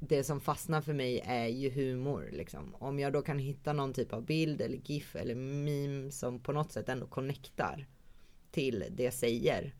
[0.00, 2.30] det som fastnar för mig är ju humor.
[2.32, 2.74] Liksom.
[2.74, 6.52] Om jag då kan hitta någon typ av bild eller GIF eller meme som på
[6.52, 7.86] något sätt ändå connectar
[8.50, 9.74] till det jag säger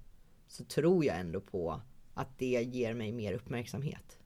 [0.48, 1.80] så tror jag ändå på
[2.14, 4.18] att det ger mig mer uppmärksamhet.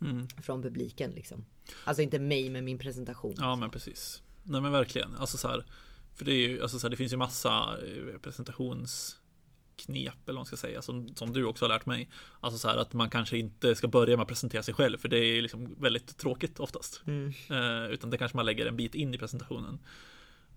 [0.00, 0.28] Mm.
[0.28, 1.44] Från publiken liksom.
[1.84, 3.34] Alltså inte mig med min presentation.
[3.36, 4.22] Ja men precis.
[4.42, 5.14] Nej men verkligen.
[5.14, 5.66] Alltså så här,
[6.14, 8.18] för det är ju, alltså så här, det finns ju massa eh,
[9.86, 12.08] presentationsknep eller vad man ska säga som, som du också har lärt mig.
[12.40, 15.08] Alltså så här att man kanske inte ska börja med att presentera sig själv för
[15.08, 17.02] det är liksom väldigt tråkigt oftast.
[17.06, 17.32] Mm.
[17.50, 19.78] Eh, utan det kanske man lägger en bit in i presentationen.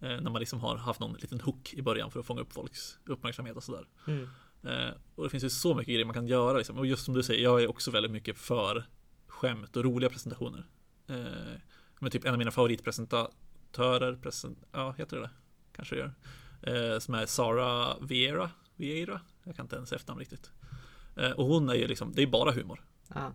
[0.02, 2.54] Eh, när man liksom har haft någon liten hook i början för att fånga upp
[2.54, 3.88] folks uppmärksamhet och sådär.
[4.08, 4.28] Mm.
[4.64, 6.78] Eh, och det finns ju så mycket grejer man kan göra liksom.
[6.78, 8.86] Och just som du säger, jag är också väldigt mycket för
[9.28, 10.66] skämt och roliga presentationer.
[11.08, 11.60] Eh,
[12.00, 15.30] men typ en av mina favoritpresentatörer, present, ja heter det det?
[15.76, 16.14] Kanske det gör.
[16.64, 20.52] Eh, som är Sara Vieira, Vieira, jag kan inte ens efternamn riktigt.
[21.36, 22.82] och hon är ju liksom, det är bara humor.
[23.10, 23.30] Ah.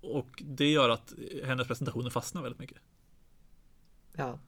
[0.00, 1.12] och det gör att
[1.44, 2.78] hennes presentationer fastnar väldigt mycket.
[4.12, 4.38] Ja.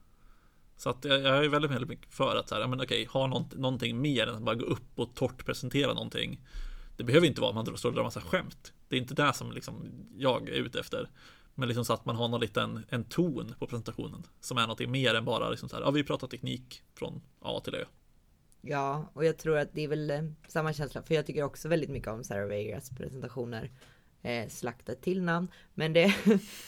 [0.77, 3.27] Så att jag, jag är väldigt, väldigt mycket för att så här, men okej, ha
[3.27, 6.39] något, någonting mer än att bara gå upp och torrt presentera någonting.
[6.97, 8.73] Det behöver inte vara att man står och drar massa skämt.
[8.87, 11.09] Det är inte det som liksom jag är ute efter.
[11.55, 14.91] Men liksom så att man har någon liten en ton på presentationen som är någonting
[14.91, 17.85] mer än bara liksom så här, ja vi pratar teknik från A till Ö.
[18.65, 21.67] Ja, och jag tror att det är väl eh, samma känsla, för jag tycker också
[21.69, 23.71] väldigt mycket om Sarah Vegas presentationer
[24.21, 25.47] eh, slakta till namn.
[25.73, 26.15] Men det,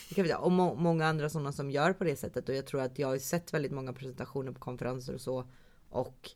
[0.09, 2.49] det kan vi säga, och må, många andra sådana som gör på det sättet.
[2.49, 5.49] Och jag tror att jag har sett väldigt många presentationer på konferenser och så.
[5.89, 6.31] Och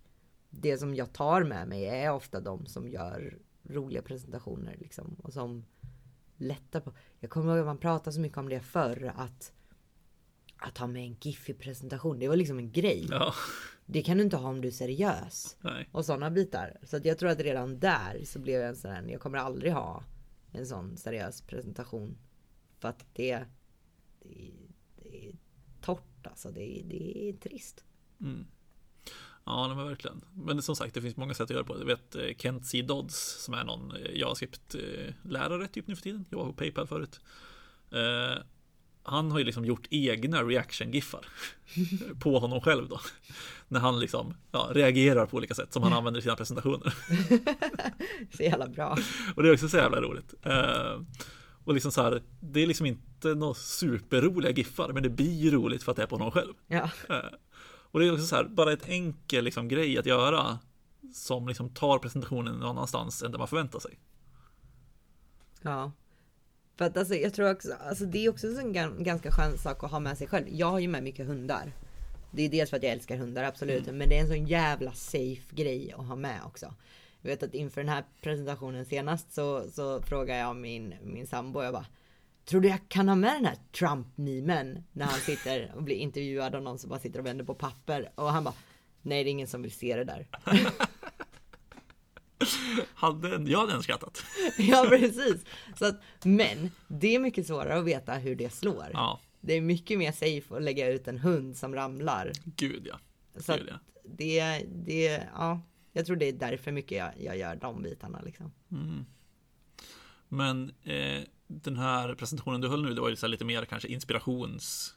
[0.49, 5.15] det som jag tar med mig är ofta de som gör roliga presentationer liksom.
[5.23, 5.65] Och som
[6.37, 6.93] lättar på.
[7.19, 9.53] Jag kommer ihåg att man pratade så mycket om det förr att
[10.59, 13.07] att ha med en GIF i presentation, det var liksom en grej.
[13.09, 13.33] Ja.
[13.85, 15.57] Det kan du inte ha om du är seriös.
[15.61, 15.89] Nej.
[15.91, 16.77] Och sådana bitar.
[16.83, 19.37] Så att jag tror att redan där så blev jag en sån här, jag kommer
[19.37, 20.03] aldrig ha
[20.51, 22.17] en sån seriös presentation.
[22.79, 23.45] För att det,
[24.19, 24.51] det,
[24.95, 25.35] det är
[25.81, 26.51] torrt alltså.
[26.51, 27.83] Det, det är trist.
[28.21, 28.47] Mm.
[29.43, 30.21] Ja, men verkligen.
[30.33, 31.79] Men som sagt, det finns många sätt att göra på.
[31.79, 32.81] Jag vet eh, Kent C.
[32.81, 36.25] Dodds som är någon eh, JavaScript-lärare typ nu för tiden.
[36.29, 37.19] Jag var på Paypal förut.
[39.09, 41.25] Han har ju liksom gjort egna reaction-giffar
[42.19, 42.99] på honom själv då.
[43.67, 46.93] När han liksom ja, reagerar på olika sätt som han använder i sina presentationer.
[48.37, 48.97] så jävla bra.
[49.35, 50.33] Och det är också så jävla roligt.
[50.45, 51.01] Uh,
[51.63, 55.83] och liksom så här, det är liksom inte några superroliga giffar, men det blir roligt
[55.83, 56.53] för att det är på honom själv.
[56.67, 56.89] Ja.
[57.09, 57.15] Uh,
[57.91, 60.59] och det är också så här, bara ett enkel liksom grej att göra
[61.13, 63.99] som liksom tar presentationen någon annanstans än där man förväntar sig.
[65.61, 65.91] Ja.
[66.79, 69.91] För att alltså, jag tror också, alltså det är också en ganska skön sak att
[69.91, 70.45] ha med sig själv.
[70.49, 71.71] Jag har ju med mycket hundar.
[72.31, 73.83] Det är dels för att jag älskar hundar, absolut.
[73.83, 73.97] Mm.
[73.97, 76.73] Men det är en sån jävla safe grej att ha med också.
[77.21, 81.63] Jag vet att inför den här presentationen senast så, så frågade jag min, min sambo,
[81.63, 81.85] jag bara
[82.45, 84.83] Tror du jag kan ha med den här Trump-memen?
[84.91, 88.11] När han sitter och blir intervjuad av någon som bara sitter och vänder på papper.
[88.15, 88.55] Och han bara
[89.01, 90.27] Nej det är ingen som vill se det där.
[92.93, 94.23] hade en, jag hade en skrattat.
[94.57, 95.45] ja, precis.
[95.79, 98.89] Så att, men det är mycket svårare att veta hur det slår.
[98.93, 102.31] Ja, Det är mycket mer safe att lägga ut en hund som ramlar.
[102.43, 102.99] gud ja.
[103.41, 103.79] Så Gud, ja.
[104.03, 105.61] det, det, ja,
[105.93, 108.51] jag tror det är därför mycket jag, jag gör de bitarna liksom.
[110.27, 114.95] Men eh, den här presentationen du höll nu, det var ju lite mer kanske inspirations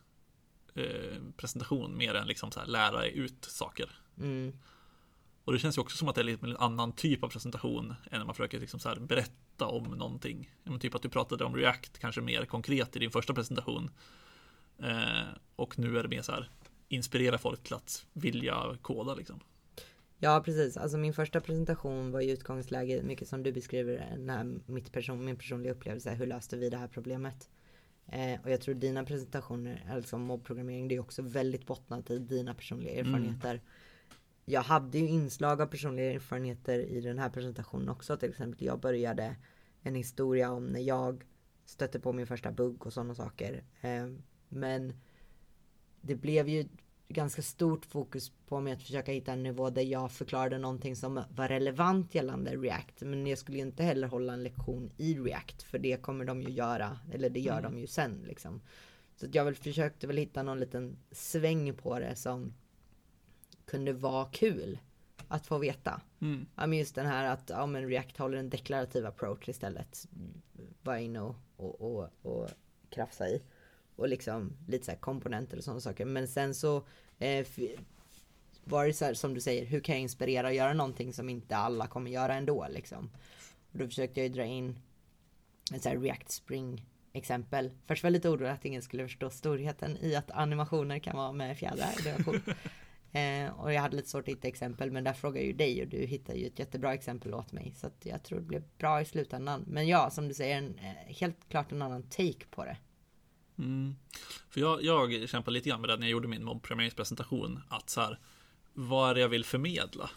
[0.74, 3.90] eh, mer än liksom så här lära ut saker.
[4.18, 4.52] Mm.
[5.44, 7.94] Och det känns ju också som att det är lite en annan typ av presentation
[8.10, 10.50] än när man försöker liksom så här berätta om någonting.
[10.64, 13.90] Men typ att du pratade om React kanske mer konkret i din första presentation.
[14.78, 16.50] Eh, och nu är det mer så här
[16.88, 19.40] inspirera folk till att vilja koda liksom.
[20.18, 20.76] Ja, precis.
[20.76, 25.36] Alltså min första presentation var i utgångsläge, mycket som du beskriver, när mitt person, min
[25.36, 27.50] personliga upplevelse, hur löste vi det här problemet?
[28.06, 32.54] Eh, och jag tror dina presentationer, alltså mobbprogrammering, det är också väldigt bottnat i dina
[32.54, 33.60] personliga erfarenheter.
[34.44, 38.16] Jag hade ju inslag av personliga erfarenheter i den här presentationen också.
[38.16, 39.36] Till exempel, jag började
[39.82, 41.24] en historia om när jag
[41.64, 43.64] stötte på min första bugg och sådana saker.
[43.80, 44.06] Eh,
[44.48, 45.00] men
[46.00, 46.68] det blev ju
[47.08, 51.24] ganska stort fokus på mig att försöka hitta en nivå där jag förklarade någonting som
[51.30, 53.00] var relevant gällande React.
[53.00, 56.42] Men jag skulle ju inte heller hålla en lektion i React för det kommer de
[56.42, 58.60] ju göra, eller det gör de ju sen liksom.
[59.16, 62.54] Så jag väl försökte väl hitta någon liten sväng på det som
[63.66, 64.78] kunde vara kul
[65.28, 66.00] att få veta.
[66.20, 66.46] Mm.
[66.56, 70.08] Ja men just den här att ja, men React håller en deklarativ approach istället.
[70.82, 72.50] Var inne och, och, och, och
[72.90, 73.42] krafsa i.
[73.96, 76.04] Och liksom lite så här komponenter och sådana saker.
[76.04, 76.76] Men sen så
[77.18, 77.46] eh,
[78.64, 81.28] var det så här som du säger, hur kan jag inspirera och göra någonting som
[81.28, 83.10] inte alla kommer göra ändå liksom.
[83.72, 84.78] Och då försökte jag ju dra in
[85.74, 87.70] ett så här React Spring exempel.
[87.86, 91.32] Först var jag lite orolig att ingen skulle förstå storheten i att animationer kan vara
[91.32, 92.04] med fjädrar.
[92.04, 92.44] Det var coolt.
[93.12, 95.82] Eh, och jag hade lite svårt att hitta exempel men där frågade jag ju dig
[95.82, 97.74] och du hittade ju ett jättebra exempel åt mig.
[97.76, 99.64] Så att jag tror det blev bra i slutändan.
[99.66, 102.76] Men ja, som du säger, en, eh, helt klart en annan take på det.
[103.58, 103.94] Mm.
[104.50, 107.60] För jag, jag kämpade lite grann med det när jag gjorde min mobbprogrammeringspresentation.
[107.68, 108.18] Att så här,
[108.72, 110.10] vad är det jag vill förmedla?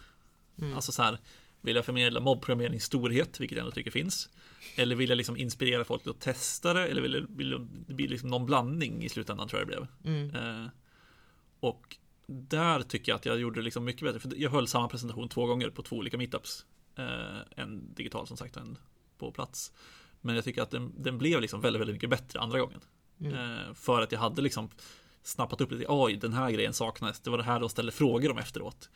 [0.76, 1.18] Alltså så här,
[1.62, 4.30] vill jag förmedla mobbprogrammeringens storhet, vilket jag ändå tycker finns?
[4.76, 6.88] Eller vill jag liksom inspirera folk till att testa det?
[6.88, 9.88] Eller vill, jag, vill jag, det blir liksom någon blandning i slutändan tror jag det
[10.04, 10.36] blev.
[10.36, 10.68] Eh,
[11.60, 14.20] och där tycker jag att jag gjorde det liksom mycket bättre.
[14.20, 16.66] För jag höll samma presentation två gånger på två olika meetups.
[16.96, 18.78] Eh, en digital som sagt och en
[19.18, 19.72] på plats.
[20.22, 22.82] Men jag tycker att den, den blev liksom väldigt, väldigt mycket bättre andra gången.
[23.22, 24.70] Eh, för att jag hade liksom
[25.24, 28.32] snappat upp lite, oj den här grejen saknades, det var det här de ställde frågor
[28.32, 28.90] om efteråt.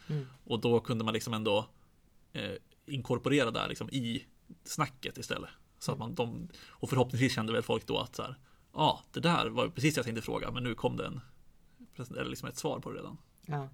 [0.44, 1.70] Och då kunde man liksom ändå
[2.34, 2.52] eh,
[2.86, 4.26] inkorporera det här liksom i
[4.64, 5.50] snacket istället.
[5.80, 8.36] Så att man, de, och förhoppningsvis kände väl folk då att så här,
[8.74, 11.22] ja ah, det där var precis det jag tänkte fråga, men nu kom det en,
[12.00, 13.18] eller liksom ett svar på det redan.
[13.46, 13.70] Ja,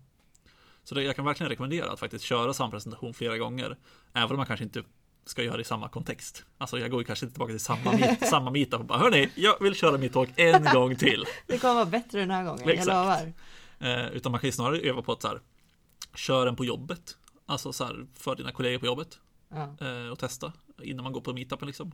[0.83, 3.77] Så det, jag kan verkligen rekommendera att faktiskt köra samma presentation flera gånger.
[4.13, 4.83] Även om man kanske inte
[5.25, 6.45] ska göra det i samma kontext.
[6.57, 9.29] Alltså jag går ju kanske inte tillbaka till samma, meet, samma meetup och bara hörni,
[9.35, 11.25] jag vill köra mitt talk en gång till.
[11.47, 12.87] det kommer vara bättre den här gången, jag Exakt.
[12.87, 13.33] lovar.
[13.79, 15.41] Eh, utan man kan ju snarare öva på att så här,
[16.15, 17.17] kör den på jobbet.
[17.45, 19.19] Alltså så här, för dina kollegor på jobbet.
[19.49, 19.87] Ja.
[19.87, 21.91] Eh, och testa innan man går på meetupen liksom.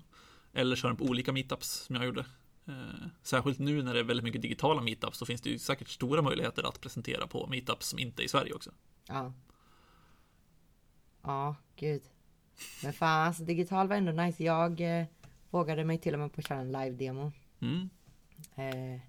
[0.54, 2.26] Eller kör den på olika meetups som jag gjorde.
[2.67, 5.88] Eh, särskilt nu när det är väldigt mycket digitala meetups så finns det ju säkert
[5.88, 8.71] stora möjligheter att presentera på meetups som inte är i Sverige också.
[9.08, 9.34] Ja.
[11.21, 12.02] Ja, gud.
[12.84, 14.43] Men fan, alltså digital var ändå nice.
[14.43, 15.06] Jag eh,
[15.50, 17.32] vågade mig till och med på att köra en live-demo.
[17.62, 17.89] Mm.
[18.56, 19.02] Eh,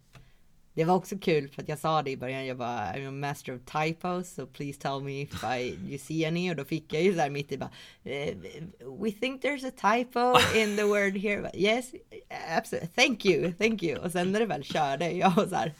[0.74, 3.10] det var också kul för att jag sa det i början, jag bara I'm a
[3.10, 6.92] master of typos so please tell me if I, you see any och då fick
[6.92, 7.70] jag ju såhär mitt i bara
[8.04, 8.34] eh,
[9.02, 11.50] We think there's a typo in the word here.
[11.54, 11.92] Yes,
[12.56, 13.98] absolutely, thank you, thank you.
[13.98, 15.74] Och sen när det väl körde, jag var såhär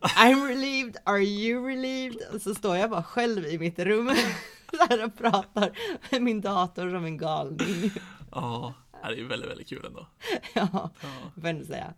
[0.00, 2.18] I'm relieved, are you relieved?
[2.34, 4.10] Och så står jag bara själv i mitt rum
[4.72, 5.78] så här och pratar
[6.10, 7.90] med min dator som en galning.
[8.30, 10.06] Ja, det är väldigt, väldigt kul ändå.
[10.54, 10.90] Ja, Ja.
[11.40, 11.94] får jag säga.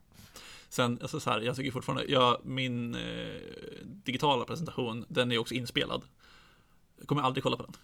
[0.69, 3.41] Sen, alltså så här, jag tycker fortfarande, ja, min eh,
[3.85, 6.03] digitala presentation, den är också inspelad.
[6.99, 7.75] Jag kommer aldrig kolla på den.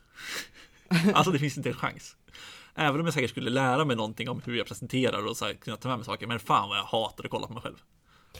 [1.15, 2.17] alltså det finns inte en chans.
[2.75, 5.55] Även om jag säkert skulle lära mig någonting om hur jag presenterar och så här,
[5.55, 7.83] kunna ta med mig saker, men fan vad jag hatar att kolla på mig själv.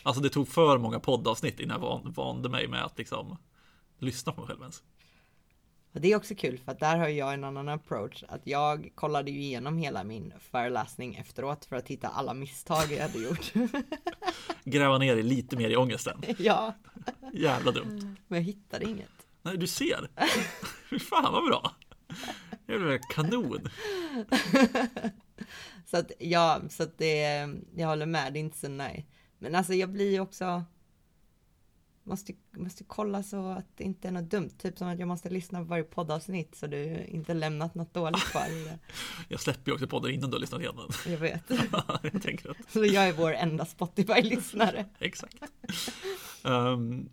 [0.03, 3.37] Alltså det tog för många poddavsnitt innan jag van, vande mig med att liksom
[3.99, 4.83] lyssna på mig själv ens.
[5.95, 8.25] Och det är också kul för att där har jag en annan approach.
[8.29, 13.03] Att jag kollade ju igenom hela min föreläsning efteråt för att hitta alla misstag jag
[13.03, 13.53] hade gjort.
[14.65, 16.23] Gräva ner dig lite mer i ångesten.
[16.39, 16.75] ja,
[17.33, 18.17] Jävla dumt.
[18.29, 19.09] men jag hittade inget.
[19.43, 20.11] Nej, du ser.
[20.91, 21.73] Fy fan vad bra.
[22.69, 23.69] Jävla kanon.
[25.91, 29.07] Så att ja, så att det, jag håller med, det är inte så nej.
[29.39, 30.65] Men alltså jag blir ju också
[32.05, 34.51] måste, måste kolla så att det inte är något dumt.
[34.59, 38.25] Typ som att jag måste lyssna på varje poddavsnitt så du inte lämnat något dåligt
[38.25, 38.49] kvar.
[39.29, 40.91] Jag släpper ju också poddar innan du har lyssnat igenom.
[41.07, 41.43] Jag vet.
[42.03, 44.87] jag tänker att, Så jag är vår enda Spotify-lyssnare.
[44.99, 45.37] exakt.
[46.45, 47.09] Ehm,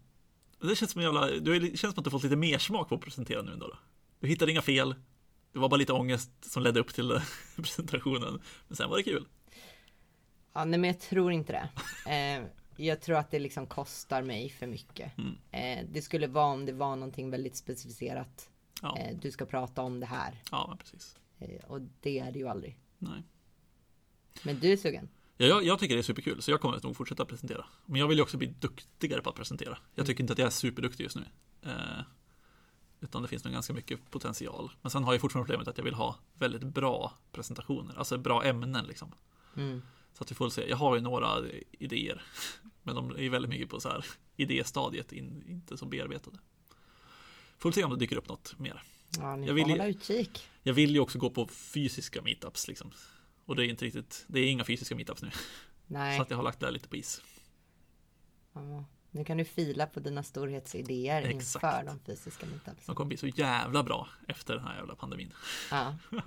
[0.62, 3.02] det känns som jävla, du känns som att du fått lite mer smak på att
[3.02, 3.68] presentera nu ändå.
[3.68, 3.78] Då.
[4.20, 4.96] Du hittade inga fel.
[5.54, 7.22] Det var bara lite ångest som ledde upp till
[7.56, 8.42] presentationen.
[8.68, 9.28] Men sen var det kul.
[10.54, 11.70] Ja, nej men jag tror inte det.
[12.12, 12.44] Eh,
[12.86, 15.12] jag tror att det liksom kostar mig för mycket.
[15.18, 15.36] Mm.
[15.52, 18.50] Eh, det skulle vara om det var någonting väldigt specificerat.
[18.82, 20.42] Ja, Eh, du ska prata om det här.
[20.52, 21.18] ja precis.
[21.40, 22.78] Eh, och det är det ju aldrig.
[22.98, 23.24] Nej.
[24.44, 25.10] Men du är sugen?
[25.38, 27.66] Ja, jag, jag tycker det är superkul, så jag kommer nog fortsätta presentera.
[27.86, 29.78] Men jag vill ju också bli duktigare på att presentera.
[29.96, 31.26] Jag tycker inte att jag är superduktig just nu.
[31.66, 32.02] Eh,
[33.02, 34.72] utan det finns nog ganska mycket potential.
[34.82, 38.44] Men sen har jag fortfarande problemet att jag vill ha väldigt bra presentationer, alltså bra
[38.44, 39.12] ämnen liksom.
[39.56, 39.82] Mm.
[40.20, 40.70] Så att vi får se.
[40.70, 41.38] Jag har ju några
[41.72, 42.22] idéer,
[42.84, 44.06] men de är väldigt mycket på så här
[44.36, 46.38] idéstadiet, in, inte så bearbetade.
[47.58, 48.84] Får se om det dyker upp något mer.
[49.18, 50.48] Ja, ni Jag vill ju- hålla utkik.
[50.64, 52.92] Jag vill ju också gå på fysiska meetups liksom.
[53.46, 55.32] Och det är inte riktigt, det är inga fysiska meetups nu.
[55.88, 57.22] Nej, Så att jag har lagt det här lite på is.
[58.54, 61.64] ja, nu kan du fila på dina storhetsidéer Exakt.
[61.66, 62.84] inför de fysiska meetupsen.
[62.86, 65.34] De kommer bli så jävla bra efter den här jävla pandemin.
[65.72, 65.96] Ja,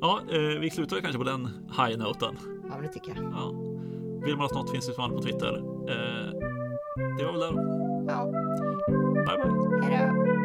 [0.00, 2.36] Ja, eh, vi slutar kanske på den high-noten.
[2.68, 3.24] Ja, men det tycker jag.
[3.32, 3.52] Ja.
[4.24, 5.56] Vill man ha något finns det fan på Twitter.
[5.88, 6.30] Eh,
[7.18, 8.24] det var väl det Ja.
[9.26, 9.82] Bye, bye.
[9.82, 10.36] Hej då.